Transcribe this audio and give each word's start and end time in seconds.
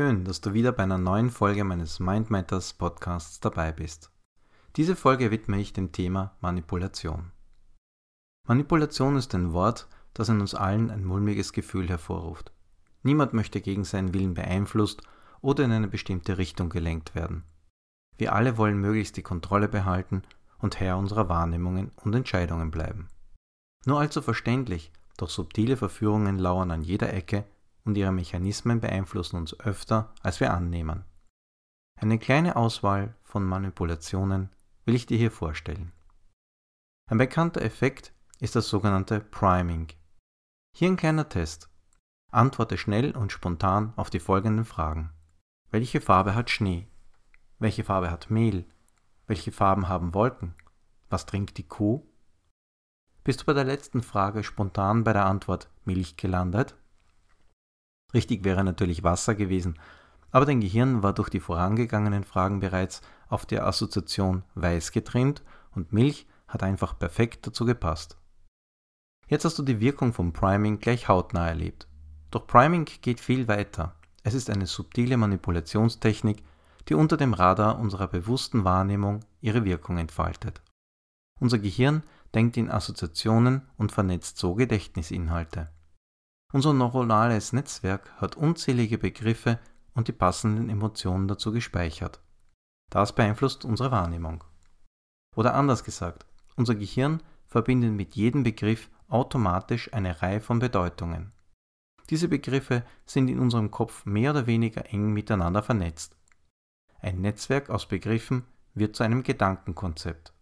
Schön, 0.00 0.24
dass 0.24 0.40
du 0.40 0.54
wieder 0.54 0.72
bei 0.72 0.84
einer 0.84 0.96
neuen 0.96 1.28
Folge 1.28 1.62
meines 1.62 2.00
Mind 2.00 2.30
Matters 2.30 2.72
Podcasts 2.72 3.38
dabei 3.38 3.70
bist. 3.70 4.10
Diese 4.76 4.96
Folge 4.96 5.30
widme 5.30 5.60
ich 5.60 5.74
dem 5.74 5.92
Thema 5.92 6.38
Manipulation. 6.40 7.32
Manipulation 8.48 9.18
ist 9.18 9.34
ein 9.34 9.52
Wort, 9.52 9.88
das 10.14 10.30
in 10.30 10.40
uns 10.40 10.54
allen 10.54 10.90
ein 10.90 11.04
mulmiges 11.04 11.52
Gefühl 11.52 11.86
hervorruft. 11.90 12.50
Niemand 13.02 13.34
möchte 13.34 13.60
gegen 13.60 13.84
seinen 13.84 14.14
Willen 14.14 14.32
beeinflusst 14.32 15.02
oder 15.42 15.64
in 15.64 15.72
eine 15.72 15.88
bestimmte 15.88 16.38
Richtung 16.38 16.70
gelenkt 16.70 17.14
werden. 17.14 17.44
Wir 18.16 18.34
alle 18.34 18.56
wollen 18.56 18.80
möglichst 18.80 19.18
die 19.18 19.22
Kontrolle 19.22 19.68
behalten 19.68 20.22
und 20.60 20.80
Herr 20.80 20.96
unserer 20.96 21.28
Wahrnehmungen 21.28 21.90
und 22.02 22.14
Entscheidungen 22.14 22.70
bleiben. 22.70 23.10
Nur 23.84 24.00
allzu 24.00 24.22
verständlich, 24.22 24.92
doch 25.18 25.28
subtile 25.28 25.76
Verführungen 25.76 26.38
lauern 26.38 26.70
an 26.70 26.80
jeder 26.80 27.12
Ecke 27.12 27.44
und 27.84 27.96
ihre 27.96 28.12
Mechanismen 28.12 28.80
beeinflussen 28.80 29.36
uns 29.36 29.58
öfter, 29.60 30.14
als 30.22 30.40
wir 30.40 30.52
annehmen. 30.52 31.04
Eine 31.98 32.18
kleine 32.18 32.56
Auswahl 32.56 33.14
von 33.22 33.44
Manipulationen 33.44 34.50
will 34.84 34.94
ich 34.94 35.06
dir 35.06 35.18
hier 35.18 35.30
vorstellen. 35.30 35.92
Ein 37.10 37.18
bekannter 37.18 37.62
Effekt 37.62 38.14
ist 38.38 38.56
das 38.56 38.68
sogenannte 38.68 39.20
Priming. 39.20 39.88
Hier 40.76 40.88
ein 40.88 40.96
kleiner 40.96 41.28
Test. 41.28 41.68
Antworte 42.30 42.78
schnell 42.78 43.16
und 43.16 43.32
spontan 43.32 43.92
auf 43.96 44.10
die 44.10 44.20
folgenden 44.20 44.64
Fragen. 44.64 45.12
Welche 45.70 46.00
Farbe 46.00 46.34
hat 46.34 46.50
Schnee? 46.50 46.88
Welche 47.58 47.84
Farbe 47.84 48.10
hat 48.10 48.30
Mehl? 48.30 48.64
Welche 49.26 49.52
Farben 49.52 49.88
haben 49.88 50.14
Wolken? 50.14 50.54
Was 51.08 51.26
trinkt 51.26 51.58
die 51.58 51.68
Kuh? 51.68 52.06
Bist 53.24 53.42
du 53.42 53.44
bei 53.44 53.52
der 53.52 53.64
letzten 53.64 54.02
Frage 54.02 54.42
spontan 54.42 55.04
bei 55.04 55.12
der 55.12 55.26
Antwort 55.26 55.68
Milch 55.84 56.16
gelandet? 56.16 56.76
Richtig 58.14 58.44
wäre 58.44 58.64
natürlich 58.64 59.04
Wasser 59.04 59.34
gewesen, 59.34 59.78
aber 60.30 60.46
dein 60.46 60.60
Gehirn 60.60 61.02
war 61.02 61.12
durch 61.12 61.28
die 61.28 61.40
vorangegangenen 61.40 62.24
Fragen 62.24 62.60
bereits 62.60 63.02
auf 63.28 63.46
der 63.46 63.66
Assoziation 63.66 64.42
weiß 64.54 64.92
getrimmt 64.92 65.42
und 65.74 65.92
Milch 65.92 66.26
hat 66.48 66.62
einfach 66.62 66.98
perfekt 66.98 67.46
dazu 67.46 67.64
gepasst. 67.64 68.16
Jetzt 69.28 69.44
hast 69.44 69.58
du 69.58 69.62
die 69.62 69.80
Wirkung 69.80 70.12
vom 70.12 70.32
Priming 70.32 70.80
gleich 70.80 71.08
hautnah 71.08 71.46
erlebt. 71.46 71.86
Doch 72.30 72.46
Priming 72.46 72.86
geht 73.00 73.20
viel 73.20 73.46
weiter. 73.48 73.94
Es 74.22 74.34
ist 74.34 74.50
eine 74.50 74.66
subtile 74.66 75.16
Manipulationstechnik, 75.16 76.42
die 76.88 76.94
unter 76.94 77.16
dem 77.16 77.34
Radar 77.34 77.78
unserer 77.78 78.08
bewussten 78.08 78.64
Wahrnehmung 78.64 79.20
ihre 79.40 79.64
Wirkung 79.64 79.98
entfaltet. 79.98 80.62
Unser 81.38 81.58
Gehirn 81.58 82.02
denkt 82.34 82.56
in 82.56 82.70
Assoziationen 82.70 83.62
und 83.76 83.92
vernetzt 83.92 84.38
so 84.38 84.54
Gedächtnisinhalte. 84.54 85.70
Unser 86.52 86.72
neuronales 86.72 87.52
Netzwerk 87.52 88.10
hat 88.16 88.36
unzählige 88.36 88.98
Begriffe 88.98 89.60
und 89.94 90.08
die 90.08 90.12
passenden 90.12 90.68
Emotionen 90.68 91.28
dazu 91.28 91.52
gespeichert. 91.52 92.20
Das 92.90 93.14
beeinflusst 93.14 93.64
unsere 93.64 93.92
Wahrnehmung. 93.92 94.42
Oder 95.36 95.54
anders 95.54 95.84
gesagt, 95.84 96.26
unser 96.56 96.74
Gehirn 96.74 97.22
verbindet 97.46 97.92
mit 97.92 98.16
jedem 98.16 98.42
Begriff 98.42 98.90
automatisch 99.08 99.92
eine 99.92 100.22
Reihe 100.22 100.40
von 100.40 100.58
Bedeutungen. 100.58 101.32
Diese 102.10 102.26
Begriffe 102.26 102.84
sind 103.06 103.28
in 103.28 103.38
unserem 103.38 103.70
Kopf 103.70 104.04
mehr 104.04 104.32
oder 104.32 104.46
weniger 104.46 104.92
eng 104.92 105.12
miteinander 105.12 105.62
vernetzt. 105.62 106.16
Ein 106.98 107.20
Netzwerk 107.20 107.70
aus 107.70 107.86
Begriffen 107.86 108.44
wird 108.74 108.96
zu 108.96 109.04
einem 109.04 109.22
Gedankenkonzept. 109.22 110.34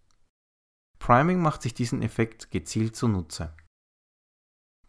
Priming 0.99 1.41
macht 1.41 1.63
sich 1.63 1.75
diesen 1.75 2.03
Effekt 2.03 2.51
gezielt 2.51 2.97
zunutze. 2.97 3.55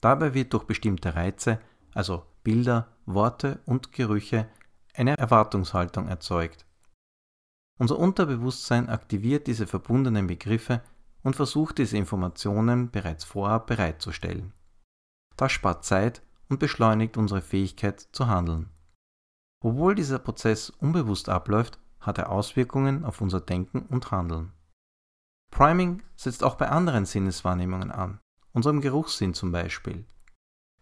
Dabei 0.02 0.33
wird 0.33 0.53
durch 0.53 0.64
bestimmte 0.66 1.16
Reize, 1.16 1.60
also 1.93 2.26
Bilder, 2.43 2.87
Worte 3.05 3.60
und 3.65 3.92
Gerüche, 3.92 4.48
eine 4.95 5.17
Erwartungshaltung 5.17 6.08
erzeugt. 6.08 6.65
Unser 7.80 7.98
Unterbewusstsein 7.98 8.89
aktiviert 8.89 9.48
diese 9.48 9.67
verbundenen 9.67 10.27
Begriffe 10.27 10.82
und 11.23 11.36
versucht 11.36 11.77
diese 11.77 11.98
Informationen 11.98 12.92
bereits 12.92 13.23
vorab 13.23 13.67
bereitzustellen. 13.67 14.54
Das 15.38 15.52
spart 15.52 15.86
Zeit 15.86 16.21
und 16.49 16.59
beschleunigt 16.59 17.17
unsere 17.17 17.42
Fähigkeit 17.42 18.02
zu 18.11 18.27
handeln. 18.27 18.70
Obwohl 19.61 19.95
dieser 19.95 20.20
Prozess 20.20 20.70
unbewusst 20.70 21.30
abläuft, 21.30 21.80
hat 21.99 22.17
er 22.17 22.32
Auswirkungen 22.32 23.04
auf 23.04 23.21
unser 23.21 23.42
Denken 23.42 23.82
und 23.83 24.11
Handeln. 24.11 24.54
Priming 25.52 26.04
setzt 26.15 26.43
auch 26.43 26.55
bei 26.55 26.70
anderen 26.70 27.05
Sinneswahrnehmungen 27.05 27.92
an, 27.92 28.20
unserem 28.54 28.82
Geruchssinn 28.82 29.33
zum 29.33 29.52
Beispiel. 29.52 30.05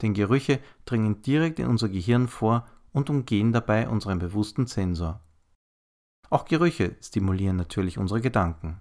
Denn 0.02 0.14
Gerüche 0.14 0.60
dringen 0.86 1.22
direkt 1.22 1.60
in 1.60 1.68
unser 1.68 1.90
Gehirn 1.90 2.28
vor 2.28 2.68
und 2.92 3.10
umgehen 3.10 3.52
dabei 3.52 3.88
unseren 3.90 4.20
bewussten 4.20 4.68
Sensor. 4.68 5.22
Auch 6.30 6.46
Gerüche 6.46 6.96
stimulieren 7.02 7.56
natürlich 7.56 7.98
unsere 7.98 8.22
Gedanken. 8.22 8.80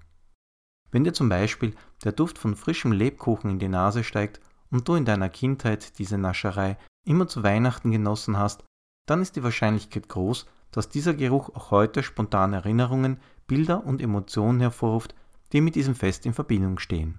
Wenn 0.90 1.04
dir 1.04 1.12
zum 1.12 1.28
Beispiel 1.28 1.74
der 2.04 2.12
Duft 2.12 2.38
von 2.38 2.56
frischem 2.56 2.92
Lebkuchen 2.92 3.50
in 3.50 3.58
die 3.58 3.68
Nase 3.68 4.04
steigt 4.04 4.40
und 4.70 4.88
du 4.88 4.94
in 4.94 5.04
deiner 5.04 5.28
Kindheit 5.28 5.98
diese 5.98 6.18
Nascherei 6.18 6.78
immer 7.04 7.28
zu 7.28 7.42
Weihnachten 7.42 7.90
genossen 7.90 8.36
hast, 8.36 8.64
dann 9.06 9.22
ist 9.22 9.36
die 9.36 9.42
Wahrscheinlichkeit 9.42 10.08
groß, 10.08 10.46
dass 10.72 10.88
dieser 10.88 11.14
Geruch 11.14 11.50
auch 11.54 11.70
heute 11.70 12.02
spontane 12.02 12.56
Erinnerungen, 12.56 13.18
Bilder 13.46 13.84
und 13.84 14.00
Emotionen 14.00 14.60
hervorruft, 14.60 15.14
die 15.52 15.60
mit 15.60 15.76
diesem 15.76 15.94
Fest 15.94 16.26
in 16.26 16.34
Verbindung 16.34 16.78
stehen. 16.78 17.18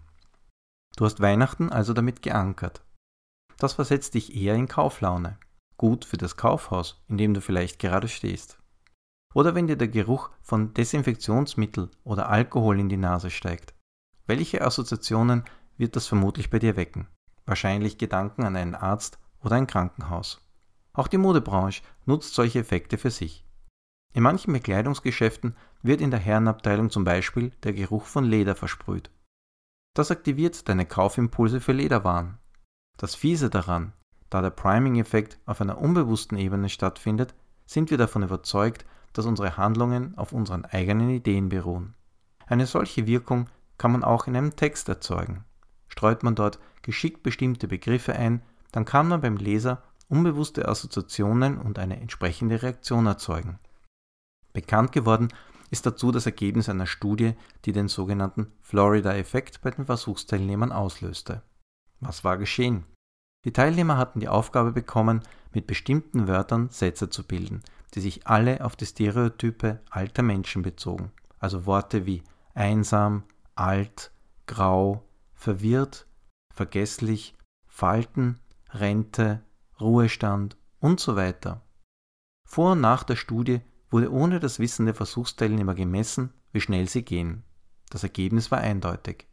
Du 0.97 1.05
hast 1.05 1.21
Weihnachten 1.21 1.71
also 1.71 1.93
damit 1.93 2.23
geankert. 2.23 2.83
Das 3.59 3.73
versetzt 3.73 4.15
dich 4.15 4.35
eher 4.35 4.55
in 4.55 4.67
Kauflaune. 4.67 5.37
Gut 5.77 6.05
für 6.05 6.17
das 6.17 6.37
Kaufhaus, 6.37 7.03
in 7.07 7.19
dem 7.19 7.35
du 7.35 7.41
vielleicht 7.41 7.77
gerade 7.77 8.07
stehst. 8.07 8.57
Oder 9.35 9.53
wenn 9.53 9.67
dir 9.67 9.75
der 9.75 9.89
Geruch 9.89 10.31
von 10.41 10.73
Desinfektionsmittel 10.73 11.91
oder 12.03 12.29
Alkohol 12.29 12.79
in 12.79 12.89
die 12.89 12.97
Nase 12.97 13.29
steigt. 13.29 13.75
Welche 14.25 14.63
Assoziationen 14.63 15.43
wird 15.77 15.95
das 15.95 16.07
vermutlich 16.07 16.49
bei 16.49 16.57
dir 16.57 16.75
wecken? 16.75 17.07
Wahrscheinlich 17.45 17.99
Gedanken 17.99 18.43
an 18.43 18.55
einen 18.55 18.73
Arzt 18.73 19.19
oder 19.43 19.55
ein 19.55 19.67
Krankenhaus. 19.67 20.41
Auch 20.93 21.07
die 21.07 21.19
Modebranche 21.19 21.83
nutzt 22.05 22.33
solche 22.33 22.57
Effekte 22.59 22.97
für 22.97 23.11
sich. 23.11 23.45
In 24.15 24.23
manchen 24.23 24.51
Bekleidungsgeschäften 24.51 25.55
wird 25.83 26.01
in 26.01 26.09
der 26.09 26.19
Herrenabteilung 26.19 26.89
zum 26.89 27.03
Beispiel 27.03 27.51
der 27.61 27.73
Geruch 27.73 28.05
von 28.05 28.25
Leder 28.25 28.55
versprüht. 28.55 29.11
Das 29.97 30.11
aktiviert 30.11 30.69
deine 30.69 30.85
Kaufimpulse 30.85 31.59
für 31.59 31.71
Lederwaren. 31.71 32.37
Das 32.97 33.15
Fiese 33.15 33.49
daran, 33.49 33.93
da 34.29 34.43
der 34.43 34.51
Priming-Effekt 34.51 35.39
auf 35.47 35.59
einer 35.59 35.79
unbewussten 35.79 36.37
Ebene 36.37 36.69
stattfindet, 36.69 37.33
sind 37.65 37.89
wir 37.89 37.97
davon 37.97 38.21
überzeugt, 38.21 38.85
dass 39.13 39.25
unsere 39.25 39.57
Handlungen 39.57 40.15
auf 40.15 40.33
unseren 40.33 40.65
eigenen 40.65 41.09
Ideen 41.09 41.49
beruhen. 41.49 41.95
Eine 42.45 42.67
solche 42.67 43.07
Wirkung 43.07 43.49
kann 43.79 43.91
man 43.91 44.03
auch 44.03 44.27
in 44.27 44.35
einem 44.35 44.55
Text 44.55 44.87
erzeugen. 44.87 45.45
Streut 45.87 46.21
man 46.21 46.35
dort 46.35 46.59
geschickt 46.83 47.23
bestimmte 47.23 47.67
Begriffe 47.67 48.13
ein, 48.13 48.43
dann 48.71 48.85
kann 48.85 49.07
man 49.07 49.21
beim 49.21 49.37
Leser 49.37 49.81
unbewusste 50.09 50.67
Assoziationen 50.67 51.57
und 51.57 51.79
eine 51.79 51.99
entsprechende 51.99 52.61
Reaktion 52.61 53.07
erzeugen. 53.07 53.57
Bekannt 54.53 54.91
geworden 54.91 55.29
ist 55.69 55.85
dazu 55.85 56.11
das 56.11 56.25
Ergebnis 56.25 56.69
einer 56.69 56.85
Studie, 56.85 57.33
die 57.65 57.71
den 57.71 57.87
sogenannten 57.87 58.51
Florida-Effekt 58.61 59.61
bei 59.61 59.71
den 59.71 59.85
Versuchsteilnehmern 59.85 60.71
auslöste. 60.71 61.43
Was 61.99 62.23
war 62.23 62.37
geschehen? 62.37 62.85
Die 63.45 63.53
Teilnehmer 63.53 63.97
hatten 63.97 64.19
die 64.19 64.29
Aufgabe 64.29 64.71
bekommen, 64.71 65.21
mit 65.53 65.67
bestimmten 65.67 66.27
Wörtern 66.27 66.69
Sätze 66.69 67.09
zu 67.09 67.25
bilden, 67.25 67.63
die 67.93 68.01
sich 68.01 68.27
alle 68.27 68.63
auf 68.63 68.75
die 68.75 68.85
Stereotype 68.85 69.79
alter 69.89 70.23
Menschen 70.23 70.61
bezogen, 70.61 71.11
also 71.39 71.65
Worte 71.65 72.05
wie 72.05 72.23
einsam, 72.53 73.23
alt, 73.55 74.11
grau, 74.45 75.03
verwirrt, 75.33 76.07
vergesslich, 76.53 77.35
Falten, 77.67 78.39
Rente, 78.71 79.43
Ruhestand 79.79 80.57
und 80.79 80.99
so 80.99 81.15
weiter. 81.15 81.61
Vor 82.47 82.71
und 82.71 82.81
nach 82.81 83.03
der 83.03 83.15
Studie 83.15 83.61
wurde 83.89 84.11
ohne 84.11 84.39
das 84.39 84.59
Wissen 84.59 84.85
der 84.85 84.95
Versuchsteilnehmer 84.95 85.75
gemessen, 85.75 86.33
wie 86.51 86.61
schnell 86.61 86.87
sie 86.89 87.03
gehen. 87.03 87.43
Das 87.89 88.03
Ergebnis 88.03 88.51
war 88.51 88.59
eindeutig. 88.59 89.27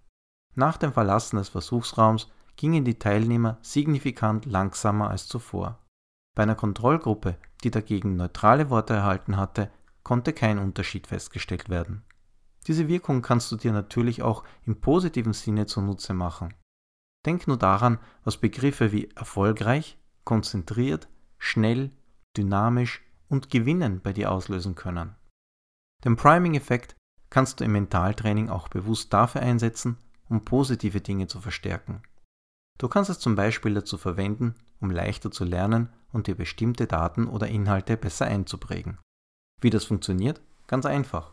Nach 0.55 0.77
dem 0.77 0.93
Verlassen 0.93 1.37
des 1.37 1.49
Versuchsraums 1.49 2.31
gingen 2.56 2.85
die 2.85 2.99
Teilnehmer 2.99 3.59
signifikant 3.62 4.47
langsamer 4.47 5.11
als 5.11 5.27
zuvor. 5.27 5.81
Bei 6.37 6.45
einer 6.45 6.55
Kontrollgruppe, 6.55 7.37
die 7.65 7.71
dagegen 7.71 8.17
neutrale 8.17 8.71
Worte 8.71 8.95
erhalten 8.95 9.37
hatte, 9.37 9.71
konnte 10.03 10.33
kein 10.33 10.59
Unterschied 10.59 11.07
festgestellt 11.07 11.69
werden. 11.69 12.05
Diese 12.67 12.89
Wirkung 12.89 13.23
kannst 13.23 13.50
du 13.53 13.57
dir 13.57 13.73
natürlich 13.73 14.23
auch 14.23 14.45
im 14.65 14.81
positiven 14.81 15.33
Sinne 15.33 15.67
zunutze 15.67 16.15
machen. 16.15 16.55
Denk 17.27 17.47
nur 17.47 17.57
daran, 17.57 17.99
was 18.23 18.37
Begriffe 18.37 18.93
wie 18.93 19.11
erfolgreich, 19.15 19.99
konzentriert, 20.25 21.09
schnell, 21.39 21.91
dynamisch 22.37 23.04
und 23.35 23.51
Gewinnen 23.51 24.01
bei 24.01 24.13
dir 24.13 24.31
auslösen 24.31 24.77
können. 24.77 25.17
Den 26.05 26.15
Priming-Effekt 26.15 26.95
kannst 27.31 27.59
du 27.59 27.65
im 27.65 27.73
Mentaltraining 27.73 28.49
auch 28.49 28.69
bewusst 28.69 29.13
dafür 29.13 29.43
einsetzen, 29.43 29.99
um 30.29 30.45
positive 30.45 31.01
Dinge 31.01 31.27
zu 31.27 31.41
verstärken. 31.41 32.03
Du 32.79 32.89
kannst 32.89 33.11
es 33.11 33.19
zum 33.19 33.35
Beispiel 33.35 33.75
dazu 33.75 33.99
verwenden, 33.99 34.55
um 34.81 34.91
leichter 34.91 35.33
zu 35.33 35.45
lernen 35.45 35.89
und 36.13 36.29
dir 36.29 36.37
bestimmte 36.37 36.87
Daten 36.87 37.27
oder 37.27 37.49
Inhalte 37.49 37.97
besser 37.97 38.27
einzuprägen. 38.27 38.99
Wie 39.61 39.71
das 39.71 39.85
funktioniert? 39.85 40.41
Ganz 40.69 40.87
einfach. 40.87 41.33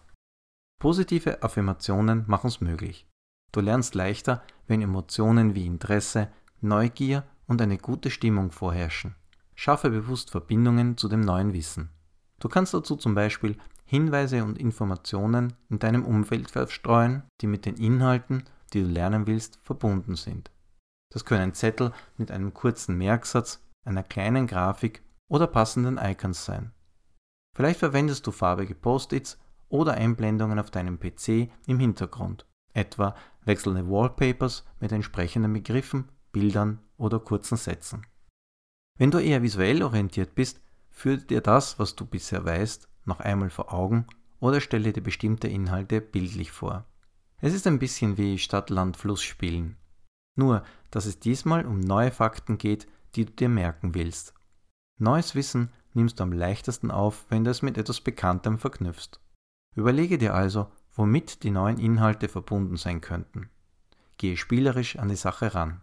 Positive 0.82 1.44
Affirmationen 1.44 2.24
machen 2.28 2.48
es 2.48 2.62
möglich. 2.62 3.08
Du 3.52 3.62
lernst 3.62 3.94
leichter, 3.94 4.44
wenn 4.66 4.82
Emotionen 4.82 5.54
wie 5.54 5.68
Interesse, 5.68 6.32
Neugier 6.62 7.28
und 7.46 7.62
eine 7.62 7.78
gute 7.78 8.10
Stimmung 8.10 8.52
vorherrschen. 8.52 9.16
Schaffe 9.56 9.90
bewusst 9.90 10.32
Verbindungen 10.32 10.98
zu 10.98 11.08
dem 11.08 11.22
neuen 11.22 11.54
Wissen. 11.54 11.90
Du 12.40 12.50
kannst 12.50 12.74
dazu 12.74 12.96
zum 12.96 13.14
Beispiel 13.14 13.58
Hinweise 13.86 14.44
und 14.44 14.58
Informationen 14.58 15.54
in 15.70 15.80
deinem 15.80 16.06
Umfeld 16.06 16.50
verstreuen, 16.50 17.24
die 17.42 17.48
mit 17.48 17.66
den 17.66 17.76
Inhalten, 17.76 18.46
die 18.74 18.82
du 18.82 18.88
lernen 18.88 19.28
willst, 19.28 19.60
verbunden 19.64 20.16
sind. 20.16 20.50
Das 21.12 21.26
können 21.26 21.54
Zettel 21.54 21.92
mit 22.18 22.32
einem 22.32 22.54
kurzen 22.54 22.98
Merksatz, 22.98 23.62
einer 23.84 24.04
kleinen 24.04 24.48
Grafik 24.48 25.04
oder 25.28 25.48
passenden 25.48 25.98
Icons 25.98 26.46
sein. 26.46 26.72
Vielleicht 27.56 27.80
verwendest 27.80 28.26
du 28.26 28.32
farbige 28.32 28.76
Post-its 28.76 29.38
oder 29.68 29.94
Einblendungen 29.94 30.58
auf 30.58 30.72
deinem 30.72 31.00
PC 31.00 31.50
im 31.68 31.80
Hintergrund, 31.80 32.46
etwa 32.74 33.16
wechselnde 33.44 33.90
Wallpapers 33.90 34.66
mit 34.80 34.92
entsprechenden 34.92 35.54
Begriffen, 35.54 36.10
Bildern 36.32 36.80
oder 36.98 37.20
kurzen 37.20 37.58
Sätzen. 37.58 38.06
Wenn 39.02 39.10
du 39.10 39.18
eher 39.18 39.42
visuell 39.42 39.82
orientiert 39.82 40.36
bist, 40.36 40.62
führe 40.92 41.18
dir 41.18 41.42
das, 41.42 41.80
was 41.80 41.96
du 41.96 42.06
bisher 42.06 42.46
weißt, 42.46 42.88
noch 43.06 43.20
einmal 43.20 43.50
vor 43.50 43.74
Augen 43.74 44.06
oder 44.40 44.62
stelle 44.62 44.94
dir 44.94 45.02
bestimmte 45.02 45.48
Inhalte 45.48 46.02
bildlich 46.02 46.52
vor. 46.52 46.86
Es 47.40 47.56
ist 47.56 47.66
ein 47.66 47.80
bisschen 47.80 48.20
wie 48.20 48.38
Stadt-Land-Fluss 48.38 49.24
spielen. 49.24 49.76
Nur, 50.36 50.64
dass 50.92 51.08
es 51.08 51.18
diesmal 51.18 51.66
um 51.66 51.80
neue 51.80 52.12
Fakten 52.12 52.60
geht, 52.60 52.86
die 53.16 53.26
du 53.26 53.32
dir 53.32 53.50
merken 53.50 53.96
willst. 53.96 54.36
Neues 55.00 55.34
Wissen 55.34 55.72
nimmst 55.96 56.20
du 56.20 56.24
am 56.24 56.32
leichtesten 56.32 56.92
auf, 56.92 57.26
wenn 57.30 57.44
du 57.44 57.50
es 57.50 57.64
mit 57.64 57.80
etwas 57.80 58.02
Bekanntem 58.02 58.60
verknüpfst. 58.60 59.20
Überlege 59.76 60.20
dir 60.20 60.36
also, 60.36 60.68
womit 60.94 61.42
die 61.42 61.50
neuen 61.50 61.80
Inhalte 61.80 62.28
verbunden 62.28 62.78
sein 62.78 63.02
könnten. 63.02 63.50
Gehe 64.18 64.38
spielerisch 64.38 64.98
an 64.98 65.10
die 65.10 65.16
Sache 65.16 65.56
ran. 65.56 65.82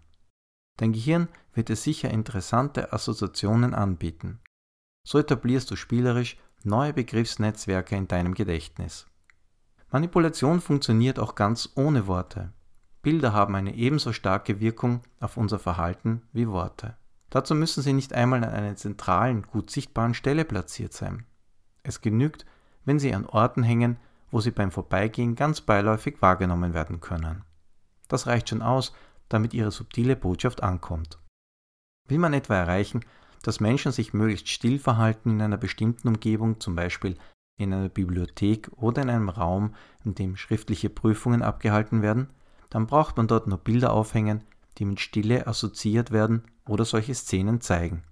Dein 0.78 0.92
Gehirn 0.92 1.28
wird 1.52 1.68
dir 1.68 1.76
sicher 1.76 2.10
interessante 2.10 2.92
Assoziationen 2.92 3.74
anbieten. 3.74 4.40
So 5.04 5.18
etablierst 5.18 5.70
du 5.70 5.76
spielerisch 5.76 6.38
neue 6.64 6.92
Begriffsnetzwerke 6.92 7.96
in 7.96 8.08
deinem 8.08 8.34
Gedächtnis. 8.34 9.06
Manipulation 9.90 10.60
funktioniert 10.60 11.18
auch 11.18 11.34
ganz 11.34 11.70
ohne 11.74 12.06
Worte. 12.06 12.52
Bilder 13.02 13.32
haben 13.32 13.54
eine 13.54 13.74
ebenso 13.74 14.12
starke 14.12 14.60
Wirkung 14.60 15.02
auf 15.20 15.36
unser 15.36 15.58
Verhalten 15.58 16.22
wie 16.32 16.48
Worte. 16.48 16.96
Dazu 17.30 17.54
müssen 17.54 17.82
sie 17.82 17.92
nicht 17.92 18.12
einmal 18.12 18.44
an 18.44 18.50
einer 18.50 18.76
zentralen, 18.76 19.42
gut 19.42 19.70
sichtbaren 19.70 20.14
Stelle 20.14 20.44
platziert 20.44 20.92
sein. 20.92 21.26
Es 21.82 22.00
genügt, 22.00 22.46
wenn 22.84 22.98
sie 22.98 23.14
an 23.14 23.26
Orten 23.26 23.62
hängen, 23.62 23.96
wo 24.30 24.40
sie 24.40 24.50
beim 24.50 24.70
Vorbeigehen 24.70 25.34
ganz 25.34 25.60
beiläufig 25.60 26.20
wahrgenommen 26.20 26.74
werden 26.74 27.00
können. 27.00 27.44
Das 28.08 28.26
reicht 28.26 28.48
schon 28.48 28.62
aus, 28.62 28.92
damit 29.28 29.54
ihre 29.54 29.70
subtile 29.70 30.16
Botschaft 30.16 30.62
ankommt. 30.62 31.18
Will 32.08 32.18
man 32.18 32.32
etwa 32.32 32.54
erreichen, 32.54 33.04
dass 33.42 33.60
Menschen 33.60 33.92
sich 33.92 34.12
möglichst 34.12 34.48
still 34.48 34.78
verhalten 34.78 35.30
in 35.30 35.42
einer 35.42 35.56
bestimmten 35.56 36.08
Umgebung, 36.08 36.60
zum 36.60 36.74
Beispiel 36.74 37.16
in 37.58 37.72
einer 37.72 37.88
Bibliothek 37.88 38.70
oder 38.76 39.02
in 39.02 39.10
einem 39.10 39.28
Raum, 39.28 39.74
in 40.04 40.14
dem 40.14 40.36
schriftliche 40.36 40.90
Prüfungen 40.90 41.42
abgehalten 41.42 42.02
werden, 42.02 42.30
dann 42.70 42.86
braucht 42.86 43.16
man 43.16 43.28
dort 43.28 43.46
nur 43.46 43.58
Bilder 43.58 43.92
aufhängen, 43.92 44.44
die 44.78 44.84
mit 44.84 45.00
Stille 45.00 45.46
assoziiert 45.46 46.10
werden 46.10 46.44
oder 46.66 46.84
solche 46.84 47.14
Szenen 47.14 47.60
zeigen. 47.60 48.04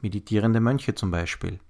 Meditierende 0.00 0.60
Mönche 0.60 0.94
zum 0.94 1.10
Beispiel. 1.10 1.60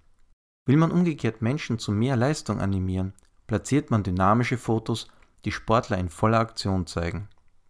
Will 0.66 0.76
man 0.76 0.92
umgekehrt 0.92 1.42
Menschen 1.42 1.78
zu 1.78 1.92
mehr 1.92 2.16
Leistung 2.16 2.60
animieren, 2.60 3.14
platziert 3.46 3.90
man 3.90 4.02
dynamische 4.02 4.58
Fotos, 4.58 5.08
die 5.44 5.52
Sportler 5.52 5.98
in 5.98 6.10
voller 6.10 6.40
Aktion 6.40 6.86
zeigen. 6.86 7.28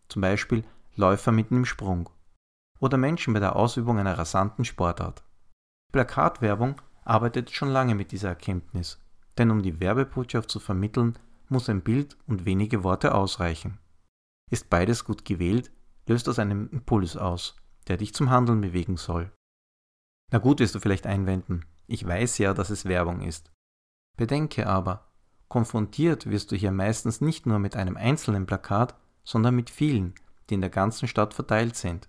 Zum 0.08 0.22
Beispiel 0.22 0.64
Läufer 0.98 1.30
mitten 1.30 1.58
im 1.58 1.64
Sprung. 1.64 2.10
Oder 2.80 2.96
Menschen 2.96 3.32
bei 3.32 3.38
der 3.38 3.54
Ausübung 3.54 4.00
einer 4.00 4.18
rasanten 4.18 4.64
Sportart. 4.64 5.22
Plakatwerbung 5.92 6.82
arbeitet 7.04 7.52
schon 7.52 7.68
lange 7.68 7.94
mit 7.94 8.10
dieser 8.10 8.30
Erkenntnis, 8.30 9.00
denn 9.38 9.52
um 9.52 9.62
die 9.62 9.78
Werbebotschaft 9.78 10.50
zu 10.50 10.58
vermitteln, 10.58 11.16
muss 11.48 11.68
ein 11.68 11.82
Bild 11.82 12.18
und 12.26 12.46
wenige 12.46 12.82
Worte 12.82 13.14
ausreichen. 13.14 13.78
Ist 14.50 14.70
beides 14.70 15.04
gut 15.04 15.24
gewählt, 15.24 15.70
löst 16.08 16.26
das 16.26 16.40
einen 16.40 16.68
Impuls 16.70 17.16
aus, 17.16 17.54
der 17.86 17.96
dich 17.96 18.12
zum 18.12 18.30
Handeln 18.30 18.60
bewegen 18.60 18.96
soll. 18.96 19.30
Na 20.32 20.38
gut, 20.40 20.58
wirst 20.58 20.74
du 20.74 20.80
vielleicht 20.80 21.06
einwenden, 21.06 21.64
ich 21.86 22.04
weiß 22.04 22.38
ja, 22.38 22.54
dass 22.54 22.70
es 22.70 22.86
Werbung 22.86 23.20
ist. 23.20 23.52
Bedenke 24.16 24.66
aber, 24.66 25.06
konfrontiert 25.46 26.28
wirst 26.28 26.50
du 26.50 26.56
hier 26.56 26.72
meistens 26.72 27.20
nicht 27.20 27.46
nur 27.46 27.60
mit 27.60 27.76
einem 27.76 27.96
einzelnen 27.96 28.46
Plakat, 28.46 28.96
sondern 29.22 29.54
mit 29.54 29.70
vielen, 29.70 30.14
die 30.48 30.54
in 30.54 30.60
der 30.60 30.70
ganzen 30.70 31.08
Stadt 31.08 31.34
verteilt 31.34 31.76
sind. 31.76 32.08